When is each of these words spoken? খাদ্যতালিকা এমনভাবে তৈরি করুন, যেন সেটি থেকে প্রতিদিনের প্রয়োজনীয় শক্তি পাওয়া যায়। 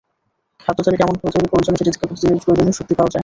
খাদ্যতালিকা 0.63 1.03
এমনভাবে 1.05 1.33
তৈরি 1.35 1.47
করুন, 1.51 1.63
যেন 1.67 1.75
সেটি 1.79 1.91
থেকে 1.95 2.07
প্রতিদিনের 2.09 2.43
প্রয়োজনীয় 2.45 2.75
শক্তি 2.79 2.93
পাওয়া 2.97 3.11
যায়। 3.11 3.19